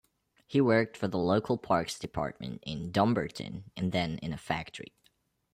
[0.47, 4.93] He worked for the local Parks Department in Dumbarton and then in a factory.